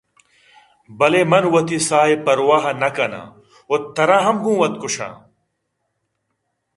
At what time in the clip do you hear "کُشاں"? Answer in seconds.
4.81-5.13